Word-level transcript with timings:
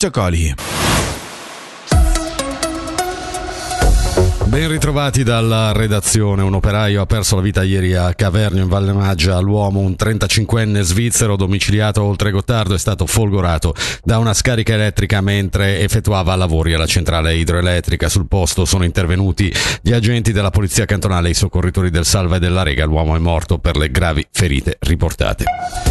Ciocoli. 0.00 0.54
Ben 4.44 4.68
ritrovati 4.68 5.24
dalla 5.24 5.72
redazione. 5.72 6.42
Un 6.42 6.54
operaio 6.54 7.02
ha 7.02 7.06
perso 7.06 7.34
la 7.34 7.42
vita 7.42 7.64
ieri 7.64 7.94
a 7.94 8.14
Cavernio 8.14 8.62
in 8.62 8.68
Valle 8.68 8.92
Maggia. 8.92 9.40
L'uomo, 9.40 9.80
un 9.80 9.96
35enne 9.98 10.82
svizzero 10.82 11.34
domiciliato 11.34 12.04
oltre 12.04 12.30
Gottardo, 12.30 12.74
è 12.74 12.78
stato 12.78 13.06
folgorato 13.06 13.74
da 14.04 14.18
una 14.18 14.34
scarica 14.34 14.74
elettrica 14.74 15.20
mentre 15.20 15.80
effettuava 15.80 16.36
lavori 16.36 16.74
alla 16.74 16.86
centrale 16.86 17.34
idroelettrica. 17.34 18.08
Sul 18.08 18.28
posto 18.28 18.64
sono 18.66 18.84
intervenuti 18.84 19.52
gli 19.82 19.92
agenti 19.92 20.30
della 20.30 20.50
polizia 20.50 20.84
cantonale 20.84 21.26
e 21.26 21.30
i 21.32 21.34
soccorritori 21.34 21.90
del 21.90 22.04
Salva 22.04 22.36
e 22.36 22.38
della 22.38 22.62
Rega. 22.62 22.84
L'uomo 22.84 23.16
è 23.16 23.18
morto 23.18 23.58
per 23.58 23.76
le 23.76 23.90
gravi 23.90 24.24
ferite 24.30 24.76
riportate. 24.78 25.87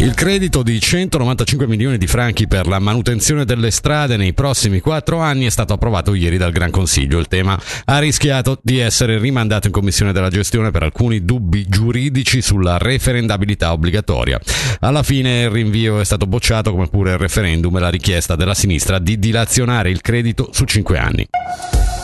Il 0.00 0.14
credito 0.14 0.62
di 0.62 0.78
195 0.78 1.66
milioni 1.66 1.98
di 1.98 2.06
franchi 2.06 2.46
per 2.46 2.68
la 2.68 2.78
manutenzione 2.78 3.44
delle 3.44 3.72
strade 3.72 4.16
nei 4.16 4.32
prossimi 4.32 4.78
quattro 4.78 5.18
anni 5.18 5.46
è 5.46 5.50
stato 5.50 5.72
approvato 5.72 6.14
ieri 6.14 6.36
dal 6.36 6.52
Gran 6.52 6.70
Consiglio. 6.70 7.18
Il 7.18 7.26
tema 7.26 7.60
ha 7.86 7.98
rischiato 7.98 8.60
di 8.62 8.78
essere 8.78 9.18
rimandato 9.18 9.66
in 9.66 9.72
Commissione 9.72 10.12
della 10.12 10.30
gestione 10.30 10.70
per 10.70 10.84
alcuni 10.84 11.24
dubbi 11.24 11.66
giuridici 11.66 12.40
sulla 12.42 12.78
referendabilità 12.78 13.72
obbligatoria. 13.72 14.38
Alla 14.78 15.02
fine 15.02 15.40
il 15.42 15.50
rinvio 15.50 15.98
è 15.98 16.04
stato 16.04 16.26
bocciato 16.26 16.70
come 16.70 16.86
pure 16.86 17.10
il 17.10 17.18
referendum 17.18 17.76
e 17.76 17.80
la 17.80 17.90
richiesta 17.90 18.36
della 18.36 18.54
sinistra 18.54 19.00
di 19.00 19.18
dilazionare 19.18 19.90
il 19.90 20.00
credito 20.00 20.50
su 20.52 20.64
cinque 20.64 20.98
anni. 20.98 21.26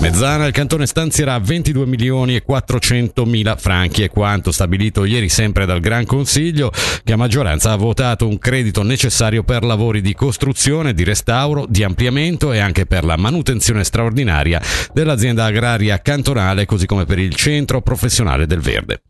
Mezzana, 0.00 0.46
il 0.46 0.52
cantone 0.52 0.86
stanzierà 0.86 1.38
22 1.38 1.86
milioni 1.86 2.34
e 2.34 2.42
400 2.42 3.24
mila 3.24 3.56
franchi, 3.56 4.02
è 4.02 4.10
quanto 4.10 4.52
stabilito 4.52 5.04
ieri 5.04 5.28
sempre 5.28 5.64
dal 5.66 5.80
Gran 5.80 6.04
Consiglio, 6.04 6.70
che 7.02 7.12
a 7.12 7.16
maggioranza 7.16 7.72
ha 7.72 7.76
votato 7.76 8.28
un 8.28 8.38
credito 8.38 8.82
necessario 8.82 9.44
per 9.44 9.62
lavori 9.62 10.02
di 10.02 10.14
costruzione, 10.14 10.92
di 10.92 11.04
restauro, 11.04 11.64
di 11.68 11.84
ampliamento 11.84 12.52
e 12.52 12.58
anche 12.58 12.86
per 12.86 13.04
la 13.04 13.16
manutenzione 13.16 13.84
straordinaria 13.84 14.60
dell'azienda 14.92 15.44
agraria 15.44 16.00
cantonale, 16.02 16.66
così 16.66 16.86
come 16.86 17.04
per 17.06 17.18
il 17.18 17.34
centro 17.34 17.80
professionale 17.80 18.46
del 18.46 18.60
verde. 18.60 19.02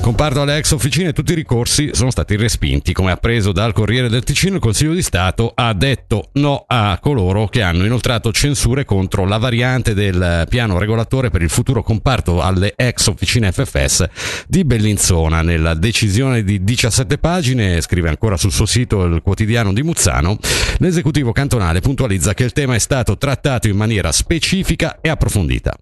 Comparto 0.00 0.42
alle 0.42 0.56
ex 0.56 0.72
officine, 0.72 1.12
tutti 1.12 1.32
i 1.32 1.34
ricorsi 1.34 1.90
sono 1.92 2.10
stati 2.10 2.36
respinti. 2.36 2.92
Come 2.92 3.10
appreso 3.10 3.52
dal 3.52 3.72
Corriere 3.72 4.08
del 4.08 4.22
Ticino, 4.22 4.56
il 4.56 4.60
Consiglio 4.60 4.92
di 4.92 5.02
Stato 5.02 5.52
ha 5.54 5.72
detto 5.72 6.30
no 6.34 6.64
a 6.66 6.98
coloro 7.00 7.46
che 7.48 7.62
hanno 7.62 7.84
inoltrato 7.84 8.32
censure 8.32 8.84
contro 8.84 9.24
la 9.24 9.38
variante 9.38 9.94
del 9.94 10.46
piano 10.48 10.78
regolatore 10.78 11.30
per 11.30 11.42
il 11.42 11.50
futuro 11.50 11.82
comparto 11.82 12.42
alle 12.42 12.72
ex 12.76 13.06
officine 13.06 13.50
FFS 13.52 14.08
di 14.46 14.64
Bellinzona. 14.64 15.42
Nella 15.42 15.74
decisione 15.74 16.42
di 16.42 16.62
17 16.62 17.18
pagine, 17.18 17.80
scrive 17.80 18.08
ancora 18.08 18.36
sul 18.36 18.52
suo 18.52 18.66
sito 18.66 19.04
il 19.04 19.22
quotidiano 19.22 19.72
di 19.72 19.82
Muzzano, 19.82 20.38
l'esecutivo 20.78 21.32
cantonale 21.32 21.80
puntualizza 21.80 22.34
che 22.34 22.44
il 22.44 22.52
tema 22.52 22.74
è 22.74 22.78
stato 22.78 23.16
trattato 23.16 23.68
in 23.68 23.76
maniera 23.76 24.12
specifica 24.12 24.98
e 25.00 25.08
approfondita. 25.08 25.76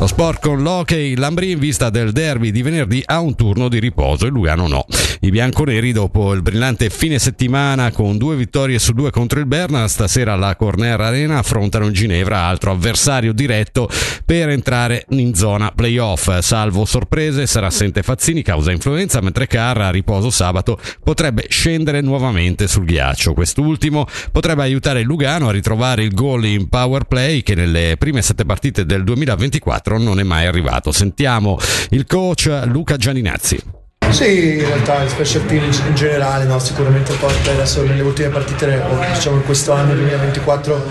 Lo 0.00 0.06
sport 0.06 0.40
con 0.40 0.62
l'hockey, 0.62 1.16
Lambri 1.16 1.50
in 1.50 1.58
vista 1.58 1.90
del 1.90 2.12
derby 2.12 2.52
di 2.52 2.62
venerdì 2.62 3.02
ha 3.04 3.18
un 3.18 3.34
turno 3.34 3.68
di 3.68 3.80
riposo 3.80 4.26
e 4.26 4.28
Lugano 4.28 4.68
no. 4.68 4.86
I 5.22 5.30
bianconeri 5.30 5.90
dopo 5.90 6.32
il 6.34 6.40
brillante 6.40 6.88
fine 6.88 7.18
settimana 7.18 7.90
con 7.90 8.16
due 8.16 8.36
vittorie 8.36 8.78
su 8.78 8.92
due 8.92 9.10
contro 9.10 9.40
il 9.40 9.46
Berna, 9.46 9.88
stasera 9.88 10.34
alla 10.34 10.54
Corner 10.54 11.00
Arena 11.00 11.38
affrontano 11.38 11.86
il 11.86 11.92
Ginevra, 11.92 12.42
altro 12.42 12.70
avversario 12.70 13.32
diretto 13.32 13.90
per 14.24 14.50
entrare 14.50 15.04
in 15.08 15.34
zona 15.34 15.72
playoff. 15.72 16.38
Salvo 16.38 16.84
sorprese 16.84 17.48
sarà 17.48 17.66
assente 17.66 18.04
Fazzini 18.04 18.42
causa 18.42 18.70
influenza, 18.70 19.20
mentre 19.20 19.48
Carra 19.48 19.88
a 19.88 19.90
riposo 19.90 20.30
sabato 20.30 20.78
potrebbe 21.02 21.46
scendere 21.48 22.00
nuovamente 22.02 22.68
sul 22.68 22.84
ghiaccio. 22.84 23.34
Quest'ultimo 23.34 24.06
potrebbe 24.30 24.62
aiutare 24.62 25.02
Lugano 25.02 25.48
a 25.48 25.52
ritrovare 25.52 26.04
il 26.04 26.14
gol 26.14 26.44
in 26.44 26.68
power 26.68 27.02
play 27.04 27.42
che 27.42 27.56
nelle 27.56 27.96
prime 27.98 28.22
sette 28.22 28.44
partite 28.44 28.86
del 28.86 29.02
2024 29.02 29.87
non 29.96 30.20
è 30.20 30.24
mai 30.24 30.46
arrivato. 30.46 30.92
Sentiamo 30.92 31.58
il 31.90 32.04
coach 32.04 32.64
Luca 32.66 32.96
Gianinazzi. 32.96 33.76
Sì, 34.10 34.54
in 34.54 34.66
realtà 34.66 35.02
il 35.02 35.10
special 35.10 35.44
team 35.44 35.64
in 35.64 35.94
generale, 35.94 36.44
no, 36.44 36.58
sicuramente 36.58 37.12
il 37.12 37.18
Porto 37.18 37.50
adesso 37.50 37.82
nelle 37.82 38.00
ultime 38.02 38.28
partite, 38.30 38.82
diciamo 39.12 39.36
in 39.36 39.44
questo 39.44 39.72
anno 39.72 39.94
2024, 39.94 40.82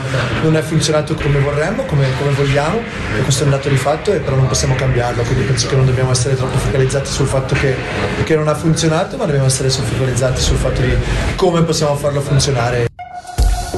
non 0.44 0.56
è 0.56 0.62
funzionato 0.62 1.16
come 1.16 1.40
vorremmo, 1.40 1.84
come, 1.86 2.08
come, 2.20 2.32
vogliamo, 2.32 2.80
e 3.18 3.22
questo 3.24 3.42
è 3.42 3.46
un 3.46 3.52
dato 3.52 3.70
di 3.70 3.76
fatto, 3.76 4.14
e 4.14 4.20
però 4.20 4.36
non 4.36 4.48
possiamo 4.48 4.76
cambiarlo, 4.76 5.24
quindi 5.24 5.44
penso 5.46 5.68
che 5.68 5.76
non 5.76 5.86
dobbiamo 5.86 6.12
essere 6.12 6.36
troppo 6.36 6.58
focalizzati 6.58 7.10
sul 7.10 7.28
fatto 7.28 7.56
che, 7.56 7.76
che 8.24 8.36
non 8.36 8.48
ha 8.48 8.56
funzionato, 8.56 9.18
ma 9.18 9.26
dobbiamo 9.26 9.48
essere 9.48 9.70
focalizzati 9.70 10.40
sul 10.40 10.58
fatto 10.58 10.82
di 10.82 10.96
come 11.36 11.64
possiamo 11.64 11.96
farlo 11.96 12.22
funzionare. 12.22 12.97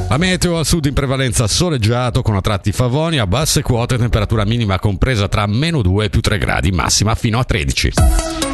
La 0.09 0.17
meteo 0.17 0.57
al 0.57 0.65
sud 0.65 0.85
in 0.85 0.93
prevalenza 0.95 1.45
soleggiato 1.45 2.23
con 2.23 2.35
a 2.35 2.41
tratti 2.41 2.71
favoni, 2.71 3.19
a 3.19 3.27
basse 3.27 3.61
quote 3.61 3.95
temperatura 3.95 4.43
minima 4.43 4.79
compresa 4.79 5.27
tra 5.27 5.45
meno 5.45 5.83
2 5.83 6.05
e 6.05 6.09
più 6.09 6.19
3 6.19 6.39
gradi, 6.39 6.71
massima 6.71 7.13
fino 7.13 7.37
a 7.37 7.43
13. 7.43 8.48